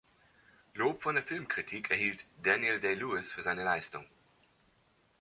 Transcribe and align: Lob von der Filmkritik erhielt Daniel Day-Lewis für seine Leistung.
Lob 0.73 1.03
von 1.03 1.13
der 1.13 1.23
Filmkritik 1.23 1.91
erhielt 1.91 2.25
Daniel 2.41 2.79
Day-Lewis 2.79 3.31
für 3.31 3.43
seine 3.43 3.63
Leistung. 3.63 4.03